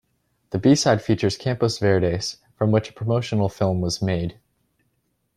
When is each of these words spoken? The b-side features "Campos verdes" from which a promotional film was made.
The 0.49 0.57
b-side 0.57 0.99
features 1.03 1.37
"Campos 1.37 1.77
verdes" 1.77 2.37
from 2.57 2.71
which 2.71 2.89
a 2.89 2.93
promotional 2.93 3.49
film 3.49 3.81
was 3.81 4.01
made. 4.01 4.39